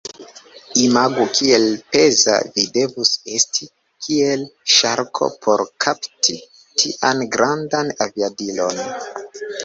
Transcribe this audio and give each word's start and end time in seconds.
Imagu 0.85 1.23
kiel 1.39 1.65
peza 1.95 2.37
vi 2.55 2.63
devus 2.77 3.11
esti, 3.39 3.67
kiel 4.05 4.45
ŝarko, 4.75 5.29
por 5.47 5.63
kapti 5.85 6.35
tian 6.83 7.21
grandan 7.37 7.93
aviadilon. 8.07 8.81